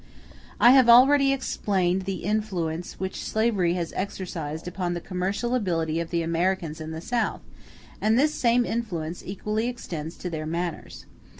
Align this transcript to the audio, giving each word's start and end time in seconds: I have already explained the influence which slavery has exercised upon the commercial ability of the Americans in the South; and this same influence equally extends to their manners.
I 0.59 0.71
have 0.71 0.89
already 0.89 1.31
explained 1.31 2.05
the 2.05 2.23
influence 2.23 2.93
which 2.99 3.23
slavery 3.23 3.75
has 3.75 3.93
exercised 3.95 4.67
upon 4.67 4.95
the 4.95 4.99
commercial 4.99 5.53
ability 5.53 5.99
of 5.99 6.09
the 6.09 6.23
Americans 6.23 6.81
in 6.81 6.89
the 6.89 7.01
South; 7.01 7.41
and 8.01 8.17
this 8.17 8.33
same 8.33 8.65
influence 8.65 9.21
equally 9.23 9.67
extends 9.67 10.15
to 10.17 10.29
their 10.31 10.47
manners. 10.47 11.05